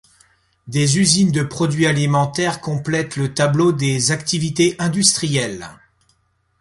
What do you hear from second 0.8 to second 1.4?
usines